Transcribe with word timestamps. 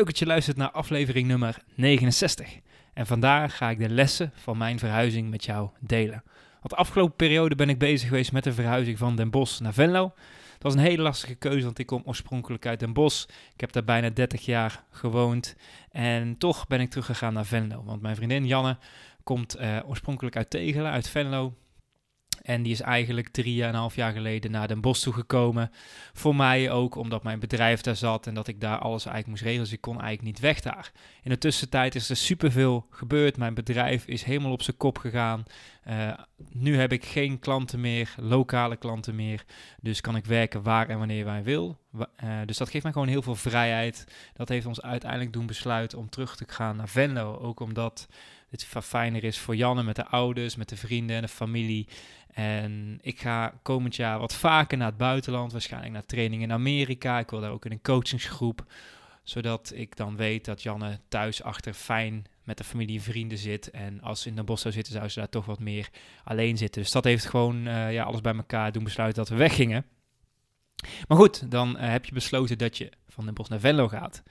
Leuk 0.00 0.08
dat 0.08 0.18
je 0.18 0.26
luistert 0.26 0.56
naar 0.56 0.70
aflevering 0.70 1.26
nummer 1.26 1.56
69. 1.74 2.58
En 2.92 3.06
vandaag 3.06 3.56
ga 3.56 3.70
ik 3.70 3.78
de 3.78 3.88
lessen 3.88 4.32
van 4.34 4.58
mijn 4.58 4.78
verhuizing 4.78 5.30
met 5.30 5.44
jou 5.44 5.70
delen. 5.80 6.22
Want 6.52 6.68
de 6.68 6.76
afgelopen 6.76 7.16
periode 7.16 7.54
ben 7.54 7.68
ik 7.68 7.78
bezig 7.78 8.08
geweest 8.08 8.32
met 8.32 8.44
de 8.44 8.52
verhuizing 8.52 8.98
van 8.98 9.16
Den 9.16 9.30
Bosch 9.30 9.60
naar 9.60 9.72
Venlo. 9.72 10.12
Dat 10.52 10.62
was 10.62 10.74
een 10.74 10.80
hele 10.80 11.02
lastige 11.02 11.34
keuze, 11.34 11.64
want 11.64 11.78
ik 11.78 11.86
kom 11.86 12.02
oorspronkelijk 12.04 12.66
uit 12.66 12.80
Den 12.80 12.92
Bosch. 12.92 13.24
Ik 13.54 13.60
heb 13.60 13.72
daar 13.72 13.84
bijna 13.84 14.10
30 14.10 14.44
jaar 14.44 14.84
gewoond. 14.90 15.56
En 15.90 16.38
toch 16.38 16.66
ben 16.66 16.80
ik 16.80 16.90
teruggegaan 16.90 17.32
naar 17.32 17.46
Venlo. 17.46 17.82
Want 17.84 18.02
mijn 18.02 18.16
vriendin 18.16 18.46
Janne 18.46 18.78
komt 19.24 19.60
uh, 19.60 19.78
oorspronkelijk 19.86 20.36
uit 20.36 20.50
Tegelen, 20.50 20.90
uit 20.90 21.08
Venlo. 21.08 21.54
En 22.42 22.62
die 22.62 22.72
is 22.72 22.80
eigenlijk 22.80 23.28
drie 23.28 23.62
en 23.62 23.68
een 23.68 23.74
half 23.74 23.94
jaar 23.94 24.12
geleden 24.12 24.50
naar 24.50 24.68
Den 24.68 24.80
Bosch 24.80 25.02
toegekomen. 25.02 25.70
Voor 26.12 26.36
mij 26.36 26.70
ook 26.70 26.94
omdat 26.94 27.22
mijn 27.22 27.40
bedrijf 27.40 27.80
daar 27.80 27.96
zat 27.96 28.26
en 28.26 28.34
dat 28.34 28.48
ik 28.48 28.60
daar 28.60 28.78
alles 28.78 29.04
eigenlijk 29.04 29.26
moest 29.26 29.42
regelen. 29.42 29.64
Dus 29.64 29.72
ik 29.72 29.80
kon 29.80 30.00
eigenlijk 30.00 30.22
niet 30.22 30.40
weg 30.40 30.60
daar. 30.60 30.92
In 31.22 31.30
de 31.30 31.38
tussentijd 31.38 31.94
is 31.94 32.10
er 32.10 32.16
superveel 32.16 32.86
gebeurd. 32.90 33.36
Mijn 33.36 33.54
bedrijf 33.54 34.06
is 34.06 34.22
helemaal 34.22 34.52
op 34.52 34.62
zijn 34.62 34.76
kop 34.76 34.98
gegaan. 34.98 35.44
Uh, 35.88 36.12
nu 36.52 36.76
heb 36.76 36.92
ik 36.92 37.04
geen 37.04 37.38
klanten 37.38 37.80
meer, 37.80 38.14
lokale 38.16 38.76
klanten 38.76 39.14
meer. 39.14 39.44
Dus 39.80 40.00
kan 40.00 40.16
ik 40.16 40.24
werken 40.24 40.62
waar 40.62 40.88
en 40.88 40.98
wanneer 40.98 41.24
wij 41.24 41.42
wil. 41.42 41.78
Uh, 41.94 42.04
dus 42.46 42.56
dat 42.56 42.70
geeft 42.70 42.84
mij 42.84 42.92
gewoon 42.92 43.08
heel 43.08 43.22
veel 43.22 43.34
vrijheid. 43.34 44.06
Dat 44.34 44.48
heeft 44.48 44.66
ons 44.66 44.82
uiteindelijk 44.82 45.32
doen 45.32 45.46
besluiten 45.46 45.98
om 45.98 46.08
terug 46.08 46.36
te 46.36 46.44
gaan 46.46 46.76
naar 46.76 46.88
Venlo. 46.88 47.38
Ook 47.38 47.60
omdat 47.60 48.08
het 48.50 48.64
fijner 48.64 49.24
is 49.24 49.38
voor 49.38 49.56
Janne 49.56 49.82
met 49.82 49.96
de 49.96 50.06
ouders, 50.06 50.56
met 50.56 50.68
de 50.68 50.76
vrienden 50.76 51.16
en 51.16 51.22
de 51.22 51.28
familie. 51.28 51.88
En 52.32 52.98
ik 53.02 53.20
ga 53.20 53.54
komend 53.62 53.96
jaar 53.96 54.18
wat 54.18 54.34
vaker 54.34 54.78
naar 54.78 54.86
het 54.86 54.96
buitenland, 54.96 55.52
waarschijnlijk 55.52 55.92
naar 55.92 56.06
training 56.06 56.42
in 56.42 56.52
Amerika. 56.52 57.18
Ik 57.18 57.30
wil 57.30 57.40
daar 57.40 57.50
ook 57.50 57.64
in 57.64 57.72
een 57.72 57.82
coachingsgroep, 57.82 58.64
zodat 59.22 59.72
ik 59.74 59.96
dan 59.96 60.16
weet 60.16 60.44
dat 60.44 60.62
Janne 60.62 61.00
thuis 61.08 61.42
achter 61.42 61.72
fijn 61.72 62.26
met 62.42 62.58
de 62.58 62.64
familie 62.64 62.96
en 62.96 63.04
vrienden 63.04 63.38
zit. 63.38 63.70
En 63.70 64.00
als 64.00 64.22
ze 64.22 64.28
in 64.28 64.36
de 64.36 64.42
bos 64.42 64.60
zou 64.60 64.74
zitten, 64.74 64.92
zou 64.92 65.08
ze 65.08 65.18
daar 65.18 65.28
toch 65.28 65.46
wat 65.46 65.58
meer 65.58 65.88
alleen 66.24 66.56
zitten. 66.56 66.82
Dus 66.82 66.90
dat 66.90 67.04
heeft 67.04 67.24
gewoon 67.24 67.66
uh, 67.66 67.92
ja, 67.92 68.04
alles 68.04 68.20
bij 68.20 68.34
elkaar 68.34 68.72
doen 68.72 68.84
besluiten 68.84 69.22
dat 69.22 69.32
we 69.32 69.38
weggingen. 69.38 69.84
Maar 71.08 71.18
goed, 71.18 71.50
dan 71.50 71.76
uh, 71.76 71.90
heb 71.90 72.04
je 72.04 72.12
besloten 72.12 72.58
dat 72.58 72.78
je 72.78 72.92
van 73.08 73.26
de 73.26 73.32
bos 73.32 73.48
naar 73.48 73.60
Venlo 73.60 73.88
gaat. 73.88 74.22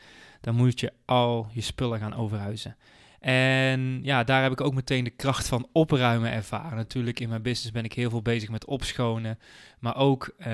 Dan 0.41 0.55
moet 0.55 0.79
je 0.79 0.93
al 1.05 1.47
je 1.51 1.61
spullen 1.61 1.99
gaan 1.99 2.13
overhuizen. 2.13 2.77
En 3.19 3.99
ja, 4.03 4.23
daar 4.23 4.41
heb 4.41 4.51
ik 4.51 4.61
ook 4.61 4.73
meteen 4.73 5.03
de 5.03 5.09
kracht 5.09 5.47
van 5.47 5.67
opruimen 5.71 6.31
ervaren. 6.31 6.77
Natuurlijk, 6.77 7.19
in 7.19 7.29
mijn 7.29 7.41
business 7.41 7.71
ben 7.71 7.83
ik 7.83 7.93
heel 7.93 8.09
veel 8.09 8.21
bezig 8.21 8.49
met 8.49 8.65
opschonen. 8.65 9.39
Maar 9.79 9.95
ook 9.95 10.33
uh, 10.39 10.47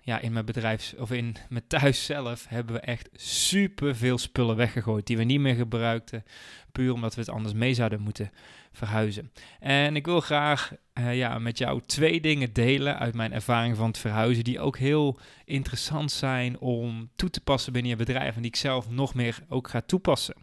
ja, 0.00 0.20
in 0.20 0.32
mijn 0.32 0.44
bedrijf 0.44 0.94
of 0.98 1.12
in 1.12 1.36
mijn 1.48 1.66
thuis 1.66 2.04
zelf 2.04 2.46
hebben 2.48 2.74
we 2.74 2.80
echt 2.80 3.08
super 3.12 3.96
veel 3.96 4.18
spullen 4.18 4.56
weggegooid 4.56 5.06
die 5.06 5.16
we 5.16 5.24
niet 5.24 5.40
meer 5.40 5.54
gebruikten. 5.54 6.24
Puur 6.72 6.92
omdat 6.92 7.14
we 7.14 7.20
het 7.20 7.30
anders 7.30 7.54
mee 7.54 7.74
zouden 7.74 8.00
moeten 8.00 8.30
verhuizen. 8.72 9.32
En 9.60 9.96
ik 9.96 10.06
wil 10.06 10.20
graag 10.20 10.72
uh, 10.98 11.16
ja, 11.16 11.38
met 11.38 11.58
jou 11.58 11.80
twee 11.86 12.20
dingen 12.20 12.52
delen 12.52 12.98
uit 12.98 13.14
mijn 13.14 13.32
ervaring 13.32 13.76
van 13.76 13.86
het 13.86 13.98
verhuizen, 13.98 14.44
die 14.44 14.60
ook 14.60 14.78
heel 14.78 15.18
interessant 15.44 16.12
zijn 16.12 16.58
om 16.58 17.10
toe 17.16 17.30
te 17.30 17.40
passen 17.40 17.72
binnen 17.72 17.90
je 17.90 17.96
bedrijf 17.96 18.34
en 18.34 18.42
die 18.42 18.50
ik 18.50 18.56
zelf 18.56 18.90
nog 18.90 19.14
meer 19.14 19.38
ook 19.48 19.68
ga 19.68 19.80
toepassen. 19.80 20.34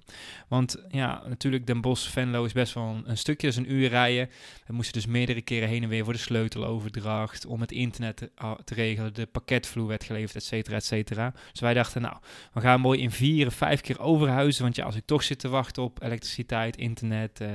Want 0.48 0.84
ja, 0.90 1.24
natuurlijk 1.28 1.68
Den 1.68 1.82
Bosch, 1.82 2.10
Venlo 2.10 2.44
is 2.44 2.52
best 2.52 2.74
wel 2.74 3.02
een, 3.06 3.18
stukje, 3.18 3.48
is 3.48 3.56
een 3.56 3.72
uur 3.72 3.90
rijden. 3.90 4.30
We 4.66 4.74
moesten 4.74 4.94
dus 4.94 5.06
meerdere 5.06 5.42
keren 5.42 5.70
heen 5.70 5.84
en 5.84 5.90
weer 5.90 6.04
voor 6.04 6.14
de 6.14 6.20
sleuteloverdracht, 6.20 7.46
om 7.46 7.62
het 7.62 7.72
internet 7.72 8.18
te, 8.18 8.32
te 8.64 8.74
regelen, 8.74 9.14
de 9.14 9.26
pakketvloer 9.26 9.88
werd 9.88 10.04
geleverd, 10.04 10.36
et 10.36 10.44
cetera, 10.44 10.76
et 10.76 10.86
cetera. 10.86 11.34
Dus 11.52 11.62
wij 11.62 11.74
dachten, 11.74 12.02
nou, 12.02 12.18
we 12.54 12.62
gaan 12.62 12.82
mooi 12.82 13.00
in 13.00 13.12
vier 13.12 13.52
vijf 13.52 13.82
keer 13.82 14.00
overhuizen, 14.00 14.64
want 14.64 14.76
ja, 14.76 14.86
als 14.86 14.96
ik 14.96 15.06
toch 15.06 15.24
zit 15.24 15.40
te 15.40 15.50
wachten 15.50 15.84
op 15.84 16.04
elektriciteit, 16.04 16.78
internet, 16.78 17.40
uh, 17.42 17.50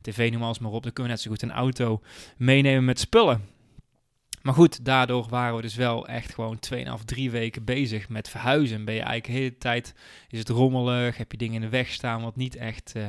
tv, 0.00 0.13
noem 0.16 0.42
alles 0.42 0.58
maar 0.58 0.70
op, 0.70 0.82
dan 0.82 0.92
kunnen 0.92 1.12
we 1.12 1.18
net 1.18 1.20
zo 1.20 1.30
goed 1.30 1.42
een 1.42 1.58
auto 1.58 2.00
meenemen 2.36 2.84
met 2.84 3.00
spullen. 3.00 3.52
Maar 4.42 4.54
goed, 4.54 4.84
daardoor 4.84 5.26
waren 5.28 5.56
we 5.56 5.62
dus 5.62 5.74
wel 5.74 6.06
echt 6.06 6.34
gewoon 6.34 6.58
2,5, 6.74 7.04
3 7.04 7.30
weken 7.30 7.64
bezig 7.64 8.08
met 8.08 8.28
verhuizen. 8.28 8.84
Ben 8.84 8.94
je 8.94 9.00
eigenlijk 9.00 9.32
de 9.32 9.40
hele 9.40 9.58
tijd, 9.58 9.94
is 10.28 10.38
het 10.38 10.48
rommelig, 10.48 11.16
heb 11.16 11.32
je 11.32 11.38
dingen 11.38 11.54
in 11.54 11.60
de 11.60 11.68
weg 11.68 11.88
staan 11.88 12.22
wat 12.22 12.36
niet 12.36 12.56
echt 12.56 12.92
uh, 12.96 13.06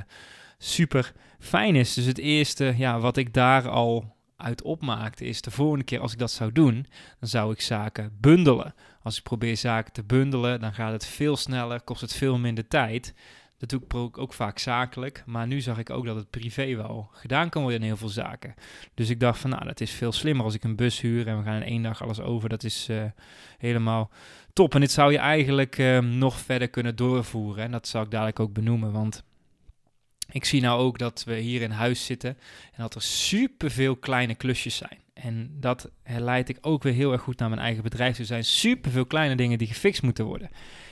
super 0.58 1.14
fijn 1.40 1.76
is. 1.76 1.94
Dus 1.94 2.06
het 2.06 2.18
eerste 2.18 2.74
ja, 2.78 3.00
wat 3.00 3.18
ik 3.18 3.34
daar 3.34 3.70
al 3.70 4.16
uit 4.38 4.62
opmaakte 4.62 5.26
is 5.26 5.42
de 5.42 5.52
volgende 5.52 5.84
keer 5.84 6.00
als 6.00 6.12
ik 6.12 6.20
dat 6.20 6.32
zou 6.32 6.52
doen, 6.52 6.86
dan 7.20 7.30
zou 7.30 7.52
ik 7.52 7.62
zaken 7.62 8.18
bundelen. 8.20 8.74
Als 9.04 9.18
ik 9.18 9.24
probeer 9.24 9.58
zaken 9.58 9.94
te 9.94 10.04
bundelen, 10.04 10.60
dan 10.60 10.74
gaat 10.74 10.92
het 10.92 11.06
veel 11.06 11.38
sneller, 11.38 11.82
kost 11.82 12.02
het 12.02 12.14
veel 12.14 12.38
minder 12.38 12.68
tijd. 12.68 13.14
Dat 13.58 13.70
doe 13.70 14.08
ik 14.08 14.18
ook, 14.18 14.34
vaak 14.34 14.60
zakelijk. 14.60 15.24
Maar 15.26 15.48
nu 15.48 15.62
zag 15.62 15.78
ik 15.78 15.90
ook 15.90 16.06
dat 16.06 16.16
het 16.16 16.30
privé 16.30 16.76
wel 16.76 17.10
gedaan 17.12 17.50
kan 17.50 17.62
worden 17.62 17.80
in 17.80 17.86
heel 17.86 17.98
veel 17.98 18.08
zaken. 18.08 18.54
Dus 18.94 19.10
ik 19.10 19.20
dacht 19.20 19.40
van 19.40 19.50
nou, 19.50 19.66
dat 19.66 19.82
is 19.82 19.92
veel 19.92 20.12
slimmer 20.12 20.46
als 20.46 20.54
ik 20.54 20.64
een 20.64 20.76
bus 20.76 21.02
huur 21.02 21.28
en 21.28 21.38
we 21.38 21.44
gaan 21.44 21.56
in 21.56 21.68
één 21.68 21.84
dag 21.84 22.04
alles 22.04 22.20
over. 22.20 22.50
Dat 22.50 22.64
is 22.64 22.90
uh, 22.90 23.04
helemaal 23.58 24.10
top. 24.54 24.74
En 24.74 24.80
dit 24.80 24.92
zou 24.92 25.12
je 25.12 25.18
eigenlijk 25.18 25.78
uh, 25.78 26.00
nog 26.00 26.40
verder 26.40 26.68
kunnen 26.68 26.96
doorvoeren. 26.96 27.64
En 27.64 27.72
dat 27.72 27.88
zal 27.88 28.02
ik 28.02 28.12
dadelijk 28.12 28.40
ook 28.40 28.54
benoemen. 28.54 28.92
Want 28.92 29.24
ik 30.32 30.46
zie 30.46 30.62
nou 30.62 30.80
ook 30.80 30.98
dat 30.98 31.24
we 31.24 31.36
hier 31.36 31.62
in 31.62 31.72
huis 31.72 32.06
zitten 32.06 32.38
en 32.74 32.82
dat 32.82 32.96
er 32.96 33.02
superveel 33.02 33.96
kleine 33.96 34.36
klusjes 34.36 34.76
zijn. 34.76 35.00
En 35.14 35.50
dat 35.60 35.92
herleid 36.04 36.50
ik 36.50 36.58
ook 36.62 36.84
weer 36.84 36.94
heel 36.94 37.12
erg 37.12 37.22
goed 37.22 37.40
naar 37.40 37.50
mijn 37.50 37.62
eigen 37.62 37.84
bedrijf. 37.84 38.20
Er 38.20 38.26
zijn 38.26 38.44
superveel 38.44 39.06
kleine 39.06 39.36
dingen 39.36 39.58
die 39.58 39.68
gefixt 39.68 40.02
moeten 40.02 40.26
worden. 40.26 40.50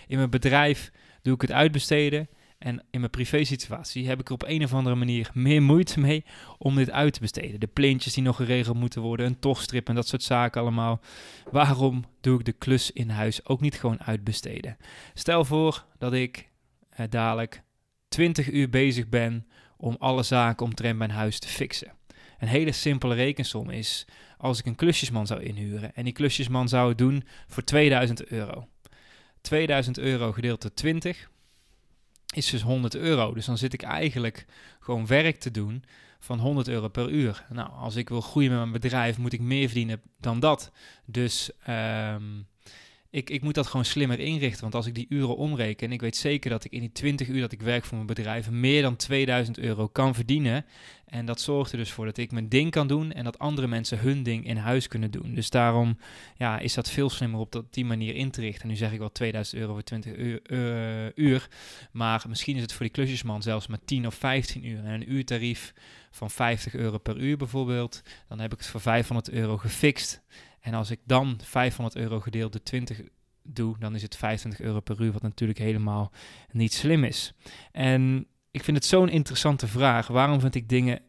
In 0.08 0.18
mijn 0.18 0.30
bedrijf 0.30 0.92
doe 1.22 1.34
ik 1.34 1.42
het 1.42 1.52
uitbesteden. 1.52 2.28
En 2.64 2.84
in 2.92 3.00
mijn 3.00 3.12
privé 3.12 3.44
situatie 3.44 4.08
heb 4.08 4.20
ik 4.20 4.28
er 4.28 4.34
op 4.34 4.44
een 4.48 4.64
of 4.64 4.74
andere 4.74 4.96
manier 4.96 5.30
meer 5.34 5.62
moeite 5.62 6.00
mee 6.00 6.26
om 6.58 6.76
dit 6.76 6.92
uit 6.92 7.14
te 7.14 7.20
besteden. 7.20 7.60
De 7.60 7.68
plintjes 7.68 8.14
die 8.14 8.24
nog 8.24 8.36
geregeld 8.36 8.78
moeten 8.78 9.02
worden, 9.02 9.26
een 9.26 9.40
tochtstrip 9.40 9.90
en 9.90 9.96
dat 9.96 10.08
soort 10.08 10.24
zaken 10.24 10.62
allemaal. 10.62 11.00
Waarom 11.52 12.06
doe 12.22 12.40
ik 12.40 12.46
de 12.46 12.52
klus 12.52 12.92
in 12.92 13.10
huis 13.10 13.46
ook 13.46 13.62
niet 13.62 13.80
gewoon 13.80 14.04
uitbesteden? 14.04 14.78
Stel 15.14 15.46
voor 15.46 15.86
dat 15.98 16.14
ik 16.14 16.50
eh, 16.90 17.06
dadelijk 17.10 17.64
20 18.08 18.52
uur 18.52 18.70
bezig 18.70 19.10
ben 19.10 19.48
om 19.78 19.96
alle 20.00 20.24
zaken 20.24 20.66
omtrent 20.66 20.98
mijn 20.98 21.12
huis 21.12 21.40
te 21.40 21.48
fixen. 21.48 21.92
Een 22.40 22.48
hele 22.48 22.72
simpele 22.72 23.16
rekensom 23.16 23.70
is 23.70 24.08
als 24.38 24.60
ik 24.60 24.66
een 24.66 24.76
klusjesman 24.76 25.28
zou 25.28 25.42
inhuren 25.42 25.96
en 25.96 26.04
die 26.04 26.14
klusjesman 26.14 26.70
zou 26.70 26.90
het 26.90 26.98
doen 26.98 27.24
voor 27.48 27.64
2000 27.64 28.26
euro. 28.26 28.68
2000 29.42 29.98
euro 29.98 30.32
gedeeld 30.32 30.62
door 30.62 30.74
20 30.74 31.32
is 32.36 32.50
dus 32.50 32.62
100 32.62 32.96
euro. 32.96 33.34
Dus 33.34 33.46
dan 33.46 33.58
zit 33.58 33.74
ik 33.74 33.82
eigenlijk 33.82 34.46
gewoon 34.80 35.08
werk 35.08 35.40
te 35.40 35.52
doen 35.52 35.84
van 36.20 36.40
100 36.40 36.68
euro 36.68 36.88
per 36.88 37.10
uur. 37.10 37.46
Nou, 37.50 37.70
als 37.72 37.96
ik 37.96 38.10
wil 38.10 38.22
groeien 38.22 38.50
met 38.50 38.60
mijn 38.60 38.72
bedrijf, 38.72 39.18
moet 39.18 39.34
ik 39.34 39.42
meer 39.42 39.68
verdienen 39.68 40.02
dan 40.20 40.40
dat. 40.40 40.72
Dus 41.06 41.52
um, 41.70 42.48
ik, 43.14 43.30
ik 43.30 43.42
moet 43.42 43.54
dat 43.54 43.68
gewoon 43.68 43.86
slimmer 43.86 44.20
inrichten. 44.20 44.62
Want 44.62 44.76
als 44.76 44.86
ik 44.86 44.96
die 44.96 45.06
uren 45.10 45.38
omreken, 45.38 45.92
ik 45.92 46.02
weet 46.02 46.16
zeker 46.16 46.50
dat 46.50 46.64
ik 46.64 46.72
in 46.72 46.80
die 46.80 46.92
20 46.92 47.28
uur 47.28 47.42
dat 47.42 47.52
ik 47.52 47.62
werk 47.62 47.86
voor 47.86 47.96
mijn 47.96 48.08
bedrijf 48.08 48.50
meer 48.50 48.82
dan 48.82 48.96
2000 48.96 49.58
euro 49.58 49.88
kan 49.88 50.16
verdienen. 50.16 50.66
En 51.06 51.26
dat 51.26 51.42
zorgt 51.42 51.72
er 51.72 51.78
dus 51.78 51.92
voor 51.92 52.06
dat 52.06 52.18
ik 52.18 52.32
mijn 52.32 52.50
ding 52.50 52.72
kan 52.72 52.88
doen 52.88 53.12
en 53.12 53.24
dat 53.24 53.40
andere 53.40 53.68
mensen 53.68 54.00
hun 54.00 54.24
ding 54.24 54.46
in 54.46 54.58
huis 54.58 54.88
kunnen 54.88 55.12
doen. 55.12 55.36
Dus 55.36 55.50
daarom 55.50 55.98
ja, 56.38 56.60
is 56.60 56.74
dat 56.74 56.90
veel 56.90 57.10
slimmer 57.10 57.40
op 57.40 57.52
dat, 57.52 57.74
die 57.74 57.86
manier 57.86 58.16
in 58.16 58.32
te 58.32 58.42
richten. 58.42 58.62
En 58.64 58.70
nu 58.70 58.76
zeg 58.76 58.92
ik 58.92 59.00
wel 59.00 59.12
2000 59.12 59.62
euro 59.62 59.74
voor 59.74 59.84
20 59.84 60.16
uur, 60.16 60.40
uh, 60.48 61.12
uur, 61.16 61.48
maar 61.92 62.26
misschien 62.28 62.56
is 62.56 62.62
het 62.62 62.74
voor 62.74 62.86
die 62.86 62.96
klusjesman 62.96 63.42
zelfs 63.42 63.68
maar 63.68 63.86
10 63.86 64.08
of 64.08 64.16
15 64.16 64.68
uur. 64.68 64.78
En 64.78 64.86
een 64.86 65.12
uurtarief 65.12 65.74
van 66.12 66.32
50 66.32 66.74
euro 66.74 66.98
per 66.98 67.18
uur 67.18 67.38
bijvoorbeeld, 67.38 68.02
dan 68.28 68.40
heb 68.40 68.54
ik 68.54 68.58
het 68.58 68.68
voor 68.68 68.82
500 68.82 69.30
euro 69.30 69.58
gefixt. 69.58 70.22
En 70.64 70.74
als 70.74 70.92
ik 70.92 71.00
dan 71.06 71.40
500 71.42 71.96
euro 71.96 72.20
gedeeld 72.20 72.52
door 72.52 72.64
20 72.64 73.02
doe, 73.44 73.76
dan 73.80 73.96
is 73.96 74.02
het 74.02 74.16
25 74.16 74.66
euro 74.66 74.80
per 74.80 75.02
uur, 75.02 75.12
wat 75.12 75.22
natuurlijk 75.22 75.60
helemaal 75.60 76.12
niet 76.52 76.74
slim 76.74 77.04
is. 77.04 77.34
En 77.72 78.28
ik 78.52 78.64
vind 78.64 78.78
het 78.78 78.86
zo'n 78.86 79.10
interessante 79.10 79.68
vraag. 79.68 80.08
Waarom 80.08 80.40
vind 80.40 80.56
ik 80.56 80.70
dingen 80.70 81.02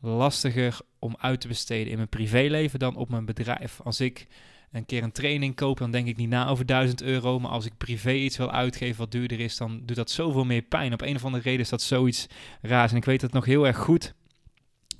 lastiger 0.00 0.78
om 0.98 1.16
uit 1.18 1.40
te 1.40 1.48
besteden 1.48 1.90
in 1.90 1.96
mijn 1.96 2.08
privéleven 2.08 2.78
dan 2.78 2.96
op 2.96 3.08
mijn 3.08 3.24
bedrijf? 3.24 3.80
Als 3.80 4.00
ik 4.00 4.26
een 4.72 4.86
keer 4.86 5.02
een 5.02 5.12
training 5.12 5.54
koop, 5.54 5.78
dan 5.78 5.90
denk 5.90 6.06
ik 6.06 6.16
niet 6.16 6.28
na 6.28 6.48
over 6.48 6.66
1000 6.66 7.02
euro. 7.02 7.38
Maar 7.38 7.50
als 7.50 7.66
ik 7.66 7.76
privé 7.76 8.12
iets 8.12 8.36
wil 8.36 8.50
uitgeven 8.50 8.98
wat 8.98 9.12
duurder 9.12 9.40
is, 9.40 9.56
dan 9.56 9.82
doet 9.84 9.96
dat 9.96 10.10
zoveel 10.10 10.44
meer 10.44 10.62
pijn. 10.62 10.92
Op 10.92 11.00
een 11.00 11.16
of 11.16 11.24
andere 11.24 11.42
reden 11.42 11.60
is 11.60 11.68
dat 11.68 11.82
zoiets 11.82 12.26
raars. 12.62 12.90
En 12.90 12.96
ik 12.96 13.04
weet 13.04 13.22
het 13.22 13.32
nog 13.32 13.44
heel 13.44 13.66
erg 13.66 13.78
goed 13.78 14.14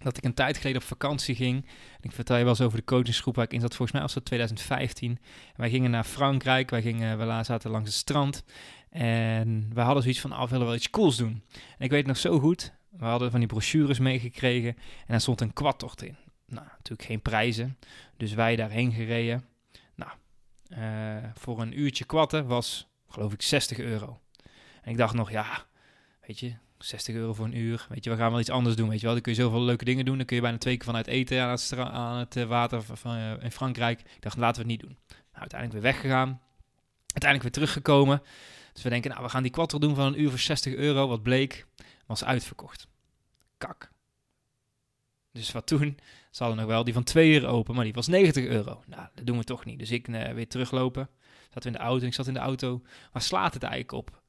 dat 0.02 0.16
ik 0.16 0.24
een 0.24 0.34
tijd 0.34 0.56
geleden 0.56 0.80
op 0.80 0.86
vakantie 0.86 1.34
ging. 1.34 1.66
ik 2.00 2.12
vertel 2.12 2.36
je 2.36 2.42
wel 2.42 2.52
eens 2.52 2.60
over 2.60 2.78
de 2.78 2.84
coachingsgroep 2.84 3.36
waar 3.36 3.44
ik 3.44 3.52
in 3.52 3.60
zat. 3.60 3.74
Volgens 3.74 3.92
mij 3.92 4.00
was 4.00 4.14
dat 4.14 4.24
2015. 4.24 5.18
wij 5.56 5.70
gingen 5.70 5.90
naar 5.90 6.04
Frankrijk. 6.04 6.70
Wij 6.70 6.82
gingen, 6.82 7.18
we 7.18 7.44
zaten 7.44 7.70
langs 7.70 7.88
het 7.88 7.98
strand. 7.98 8.44
En 8.90 9.70
we 9.74 9.80
hadden 9.80 10.02
zoiets 10.02 10.20
van, 10.20 10.32
af, 10.32 10.44
oh, 10.44 10.50
willen 10.50 10.66
wel 10.66 10.74
iets 10.74 10.90
cools 10.90 11.16
doen. 11.16 11.42
En 11.52 11.84
ik 11.84 11.90
weet 11.90 11.98
het 11.98 12.06
nog 12.06 12.16
zo 12.16 12.38
goed. 12.38 12.72
We 12.88 13.04
hadden 13.04 13.30
van 13.30 13.38
die 13.40 13.48
brochures 13.48 13.98
meegekregen. 13.98 14.74
En 14.76 15.06
daar 15.06 15.20
stond 15.20 15.40
een 15.40 15.52
kwadtocht 15.52 16.02
in. 16.02 16.16
Nou, 16.46 16.66
natuurlijk 16.66 17.08
geen 17.08 17.22
prijzen. 17.22 17.78
Dus 18.16 18.32
wij 18.32 18.56
daarheen 18.56 18.92
gereden. 18.92 19.44
Nou, 19.94 20.10
uh, 20.78 21.30
voor 21.34 21.60
een 21.60 21.80
uurtje 21.80 22.04
kwatten 22.04 22.46
was, 22.46 22.88
geloof 23.08 23.32
ik, 23.32 23.42
60 23.42 23.78
euro. 23.78 24.20
En 24.82 24.90
ik 24.90 24.96
dacht 24.96 25.14
nog, 25.14 25.30
ja, 25.30 25.66
weet 26.26 26.38
je, 26.38 26.54
60 26.84 27.14
euro 27.14 27.34
voor 27.34 27.44
een 27.44 27.56
uur. 27.56 27.86
Weet 27.88 28.04
je, 28.04 28.10
we 28.10 28.16
gaan 28.16 28.30
wel 28.30 28.40
iets 28.40 28.50
anders 28.50 28.76
doen. 28.76 28.88
Weet 28.88 28.98
je 28.98 29.04
wel, 29.04 29.14
dan 29.14 29.22
kun 29.22 29.32
je 29.32 29.40
zoveel 29.40 29.62
leuke 29.62 29.84
dingen 29.84 30.04
doen. 30.04 30.16
Dan 30.16 30.26
kun 30.26 30.36
je 30.36 30.42
bijna 30.42 30.58
twee 30.58 30.76
keer 30.76 30.84
vanuit 30.84 31.06
eten 31.06 31.42
aan 31.92 32.18
het, 32.18 32.36
eh, 32.36 32.44
water 32.44 32.82
van, 32.82 33.16
uh, 33.16 33.42
in 33.42 33.50
Frankrijk. 33.50 34.00
Ik 34.00 34.22
dacht, 34.22 34.36
laten 34.36 34.62
we 34.62 34.70
het 34.70 34.80
niet 34.80 34.88
doen. 34.88 34.98
Nou, 35.08 35.40
uiteindelijk 35.40 35.82
weer 35.82 35.92
weggegaan. 35.92 36.40
Uiteindelijk 37.06 37.42
weer 37.42 37.52
teruggekomen. 37.52 38.22
Dus 38.72 38.82
we 38.82 38.88
denken, 38.88 39.10
nou, 39.10 39.22
we 39.22 39.28
gaan 39.28 39.42
die 39.42 39.52
quattro 39.52 39.78
doen 39.78 39.94
van 39.94 40.06
een 40.06 40.20
uur 40.20 40.30
voor 40.30 40.38
60 40.38 40.74
euro. 40.74 41.08
Wat 41.08 41.22
bleek, 41.22 41.66
was 42.06 42.24
uitverkocht. 42.24 42.86
Kak. 43.58 43.90
Dus 45.32 45.52
wat 45.52 45.66
toen? 45.66 45.98
Ze 46.30 46.42
hadden 46.42 46.60
nog 46.60 46.70
wel 46.70 46.84
die 46.84 46.94
van 46.94 47.02
2 47.02 47.30
uur 47.30 47.46
open, 47.46 47.74
maar 47.74 47.84
die 47.84 47.92
was 47.92 48.06
90 48.06 48.44
euro. 48.44 48.82
Nou, 48.86 49.08
dat 49.14 49.26
doen 49.26 49.38
we 49.38 49.44
toch 49.44 49.64
niet. 49.64 49.78
Dus 49.78 49.90
ik 49.90 50.08
uh, 50.08 50.28
weer 50.32 50.48
teruglopen. 50.48 51.08
Zat 51.52 51.64
in 51.64 51.72
de 51.72 51.78
auto. 51.78 52.06
Ik 52.06 52.14
zat 52.14 52.26
in 52.26 52.34
de 52.34 52.40
auto. 52.40 52.82
Waar 53.12 53.22
slaat 53.22 53.54
het 53.54 53.62
eigenlijk 53.62 53.92
op? 53.92 54.22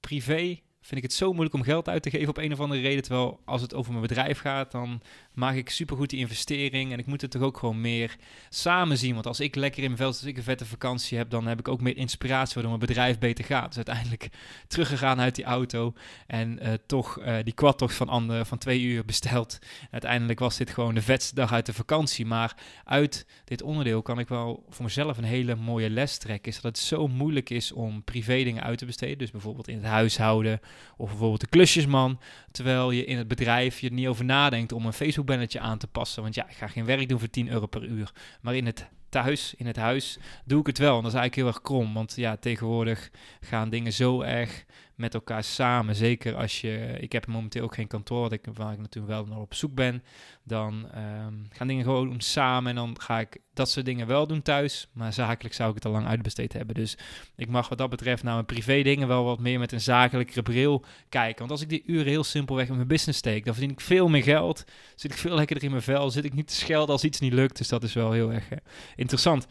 Privé 0.00 0.60
vind 0.80 0.96
ik 0.96 1.02
het 1.02 1.12
zo 1.12 1.32
moeilijk 1.32 1.54
om 1.54 1.62
geld 1.62 1.88
uit 1.88 2.02
te 2.02 2.10
geven 2.10 2.28
op 2.28 2.36
een 2.36 2.52
of 2.52 2.60
andere 2.60 2.80
reden. 2.80 3.02
Terwijl 3.02 3.40
als 3.44 3.62
het 3.62 3.74
over 3.74 3.92
mijn 3.92 4.06
bedrijf 4.06 4.38
gaat, 4.38 4.70
dan 4.70 5.00
maak 5.32 5.54
ik 5.54 5.70
supergoed 5.70 6.10
die 6.10 6.18
investering. 6.18 6.92
En 6.92 6.98
ik 6.98 7.06
moet 7.06 7.20
het 7.20 7.30
toch 7.30 7.42
ook 7.42 7.58
gewoon 7.58 7.80
meer 7.80 8.16
samen 8.48 8.98
zien. 8.98 9.14
Want 9.14 9.26
als 9.26 9.40
ik 9.40 9.54
lekker 9.54 9.82
in 9.82 9.86
mijn 9.86 9.96
veld, 9.96 10.14
als 10.14 10.24
ik 10.24 10.36
een 10.36 10.42
vette 10.42 10.66
vakantie 10.66 11.18
heb, 11.18 11.30
dan 11.30 11.46
heb 11.46 11.58
ik 11.58 11.68
ook 11.68 11.80
meer 11.80 11.96
inspiratie 11.96 12.54
waardoor 12.54 12.76
mijn 12.76 12.86
bedrijf 12.86 13.18
beter 13.18 13.44
gaat. 13.44 13.66
Dus 13.66 13.76
uiteindelijk 13.76 14.28
teruggegaan 14.68 15.20
uit 15.20 15.34
die 15.34 15.44
auto 15.44 15.94
en 16.26 16.58
uh, 16.62 16.72
toch 16.86 17.20
uh, 17.20 17.36
die 17.44 17.54
quadtocht 17.54 17.94
van, 17.94 18.08
andere, 18.08 18.44
van 18.44 18.58
twee 18.58 18.80
uur 18.80 19.04
besteld. 19.04 19.58
uiteindelijk 19.90 20.38
was 20.38 20.56
dit 20.56 20.70
gewoon 20.70 20.94
de 20.94 21.02
vetste 21.02 21.34
dag 21.34 21.52
uit 21.52 21.66
de 21.66 21.72
vakantie. 21.72 22.26
Maar 22.26 22.56
uit 22.84 23.26
dit 23.44 23.62
onderdeel 23.62 24.02
kan 24.02 24.18
ik 24.18 24.28
wel 24.28 24.64
voor 24.68 24.84
mezelf 24.84 25.18
een 25.18 25.24
hele 25.24 25.54
mooie 25.54 25.90
les 25.90 26.18
trekken. 26.18 26.52
Is 26.52 26.60
dat 26.60 26.76
het 26.76 26.78
zo 26.78 27.08
moeilijk 27.08 27.50
is 27.50 27.72
om 27.72 28.04
privé 28.04 28.42
dingen 28.42 28.62
uit 28.62 28.78
te 28.78 28.86
besteden. 28.86 29.18
Dus 29.18 29.30
bijvoorbeeld 29.30 29.68
in 29.68 29.76
het 29.76 29.86
huishouden 29.86 30.60
of 30.96 31.08
bijvoorbeeld 31.08 31.40
de 31.40 31.46
klusjesman. 31.46 32.20
Terwijl 32.50 32.90
je 32.90 33.04
in 33.04 33.18
het 33.18 33.28
bedrijf 33.28 33.80
je 33.80 33.88
er 33.88 33.92
niet 33.92 34.06
over 34.06 34.24
nadenkt 34.24 34.72
om 34.72 34.86
een 34.86 34.92
Facebook-bannertje 34.92 35.60
aan 35.60 35.78
te 35.78 35.86
passen. 35.86 36.22
Want 36.22 36.34
ja, 36.34 36.48
ik 36.48 36.56
ga 36.56 36.66
geen 36.66 36.84
werk 36.84 37.08
doen 37.08 37.18
voor 37.18 37.30
10 37.30 37.48
euro 37.48 37.66
per 37.66 37.84
uur. 37.84 38.12
Maar 38.40 38.54
in 38.54 38.66
het 38.66 38.88
thuis, 39.08 39.54
in 39.56 39.66
het 39.66 39.76
huis, 39.76 40.18
doe 40.44 40.60
ik 40.60 40.66
het 40.66 40.78
wel. 40.78 40.96
En 40.96 41.02
dat 41.02 41.12
is 41.12 41.18
eigenlijk 41.18 41.34
heel 41.34 41.46
erg 41.46 41.62
krom. 41.62 41.94
Want 41.94 42.16
ja, 42.16 42.36
tegenwoordig 42.36 43.10
gaan 43.40 43.70
dingen 43.70 43.92
zo 43.92 44.20
erg 44.20 44.64
met 45.00 45.14
elkaar 45.14 45.44
samen. 45.44 45.94
Zeker 45.94 46.34
als 46.34 46.60
je, 46.60 46.96
ik 47.00 47.12
heb 47.12 47.26
momenteel 47.26 47.62
ook 47.62 47.74
geen 47.74 47.86
kantoor, 47.86 48.20
waar 48.20 48.32
ik, 48.32 48.46
waar 48.54 48.72
ik 48.72 48.78
natuurlijk 48.78 49.12
wel 49.12 49.26
nog 49.26 49.38
op 49.38 49.54
zoek 49.54 49.74
ben. 49.74 50.02
Dan 50.44 50.74
um, 50.74 51.46
gaan 51.48 51.66
dingen 51.66 51.84
gewoon 51.84 52.20
samen 52.20 52.70
en 52.70 52.76
dan 52.76 53.00
ga 53.00 53.20
ik 53.20 53.38
dat 53.54 53.70
soort 53.70 53.86
dingen 53.86 54.06
wel 54.06 54.26
doen 54.26 54.42
thuis. 54.42 54.88
Maar 54.92 55.12
zakelijk 55.12 55.54
zou 55.54 55.68
ik 55.68 55.74
het 55.74 55.84
al 55.84 55.92
lang 55.92 56.06
uitbesteed 56.06 56.52
hebben. 56.52 56.74
Dus 56.74 56.98
ik 57.36 57.48
mag 57.48 57.68
wat 57.68 57.78
dat 57.78 57.90
betreft 57.90 58.22
naar 58.22 58.34
mijn 58.34 58.46
privé 58.46 58.82
dingen 58.82 59.08
wel 59.08 59.24
wat 59.24 59.38
meer 59.38 59.58
met 59.58 59.72
een 59.72 59.80
zakelijke 59.80 60.42
bril 60.42 60.84
kijken. 61.08 61.38
Want 61.38 61.50
als 61.50 61.62
ik 61.62 61.68
die 61.68 61.82
uren 61.86 62.06
heel 62.06 62.24
simpelweg 62.24 62.68
in 62.68 62.74
mijn 62.74 62.88
business 62.88 63.18
steek, 63.18 63.44
dan 63.44 63.54
verdien 63.54 63.72
ik 63.72 63.80
veel 63.80 64.08
meer 64.08 64.22
geld. 64.22 64.64
Zit 64.94 65.12
ik 65.12 65.18
veel 65.18 65.34
lekkerder 65.34 65.64
in 65.64 65.70
mijn 65.70 65.82
vel. 65.82 66.10
Zit 66.10 66.24
ik 66.24 66.34
niet 66.34 66.48
te 66.48 66.54
schelden 66.54 66.94
als 66.94 67.04
iets 67.04 67.20
niet 67.20 67.32
lukt. 67.32 67.58
Dus 67.58 67.68
dat 67.68 67.82
is 67.82 67.92
wel 67.92 68.12
heel 68.12 68.32
erg 68.32 68.52
uh, 68.52 68.58
interessant. 68.96 69.46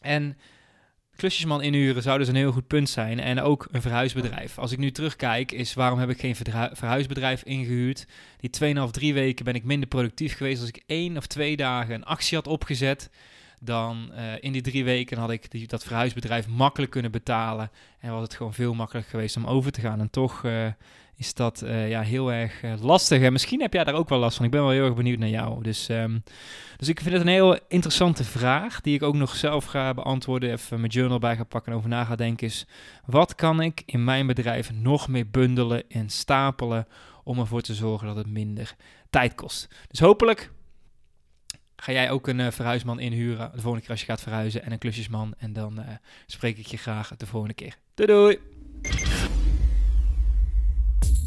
En 0.00 0.36
klusjesman 1.18 1.62
inhuren 1.62 2.02
zou 2.02 2.18
dus 2.18 2.28
een 2.28 2.34
heel 2.34 2.52
goed 2.52 2.66
punt 2.66 2.88
zijn. 2.88 3.20
En 3.20 3.40
ook 3.40 3.68
een 3.70 3.82
verhuisbedrijf. 3.82 4.58
Als 4.58 4.72
ik 4.72 4.78
nu 4.78 4.90
terugkijk, 4.90 5.52
is 5.52 5.74
waarom 5.74 5.98
heb 5.98 6.10
ik 6.10 6.20
geen 6.20 6.36
verhuisbedrijf 6.72 7.42
ingehuurd? 7.42 8.06
Die 8.40 8.74
2,5, 8.84 8.90
3 8.90 9.14
weken 9.14 9.44
ben 9.44 9.54
ik 9.54 9.64
minder 9.64 9.88
productief 9.88 10.36
geweest. 10.36 10.60
Als 10.60 10.68
ik 10.68 10.82
één 10.86 11.16
of 11.16 11.26
twee 11.26 11.56
dagen 11.56 11.94
een 11.94 12.04
actie 12.04 12.36
had 12.36 12.46
opgezet, 12.46 13.10
dan 13.60 14.10
uh, 14.12 14.32
in 14.40 14.52
die 14.52 14.62
drie 14.62 14.84
weken 14.84 15.18
had 15.18 15.30
ik 15.30 15.50
die, 15.50 15.66
dat 15.66 15.84
verhuisbedrijf 15.84 16.46
makkelijk 16.46 16.92
kunnen 16.92 17.10
betalen. 17.10 17.70
En 18.00 18.12
was 18.12 18.22
het 18.22 18.34
gewoon 18.34 18.54
veel 18.54 18.74
makkelijker 18.74 19.10
geweest 19.10 19.36
om 19.36 19.46
over 19.46 19.72
te 19.72 19.80
gaan. 19.80 20.00
En 20.00 20.10
toch 20.10 20.42
uh, 20.42 20.66
is 21.18 21.34
dat 21.34 21.62
uh, 21.64 21.88
ja, 21.88 22.00
heel 22.00 22.32
erg 22.32 22.62
uh, 22.62 22.72
lastig. 22.80 23.22
En 23.22 23.32
misschien 23.32 23.60
heb 23.60 23.72
jij 23.72 23.84
daar 23.84 23.94
ook 23.94 24.08
wel 24.08 24.18
last 24.18 24.36
van. 24.36 24.44
Ik 24.44 24.50
ben 24.50 24.60
wel 24.60 24.70
heel 24.70 24.84
erg 24.84 24.94
benieuwd 24.94 25.18
naar 25.18 25.28
jou. 25.28 25.62
Dus, 25.62 25.88
um, 25.88 26.22
dus 26.76 26.88
ik 26.88 27.00
vind 27.00 27.12
het 27.12 27.22
een 27.22 27.28
heel 27.28 27.58
interessante 27.68 28.24
vraag, 28.24 28.80
die 28.80 28.94
ik 28.94 29.02
ook 29.02 29.14
nog 29.14 29.34
zelf 29.34 29.64
ga 29.64 29.94
beantwoorden. 29.94 30.52
Even 30.52 30.80
mijn 30.80 30.92
journal 30.92 31.18
bij 31.18 31.36
ga 31.36 31.44
pakken 31.44 31.72
en 31.72 31.78
over 31.78 31.90
na 31.90 32.04
ga 32.04 32.16
denken. 32.16 32.46
Is 32.46 32.66
wat 33.04 33.34
kan 33.34 33.60
ik 33.60 33.82
in 33.86 34.04
mijn 34.04 34.26
bedrijf 34.26 34.72
nog 34.72 35.08
meer 35.08 35.30
bundelen 35.30 35.88
en 35.88 36.08
stapelen 36.10 36.86
om 37.24 37.38
ervoor 37.38 37.60
te 37.60 37.74
zorgen 37.74 38.06
dat 38.06 38.16
het 38.16 38.26
minder 38.26 38.74
tijd 39.10 39.34
kost? 39.34 39.68
Dus 39.88 40.00
hopelijk 40.00 40.50
ga 41.76 41.92
jij 41.92 42.10
ook 42.10 42.28
een 42.28 42.38
uh, 42.38 42.50
verhuisman 42.50 43.00
inhuren 43.00 43.50
de 43.54 43.60
volgende 43.60 43.80
keer 43.80 43.90
als 43.90 44.00
je 44.00 44.06
gaat 44.06 44.22
verhuizen 44.22 44.62
en 44.62 44.72
een 44.72 44.78
klusjesman. 44.78 45.34
En 45.38 45.52
dan 45.52 45.84
spreek 46.26 46.58
ik 46.58 46.66
je 46.66 46.76
graag 46.76 47.16
de 47.16 47.26
volgende 47.26 47.54
keer. 47.54 47.76
Doei 47.94 48.08
doei! 48.08 48.57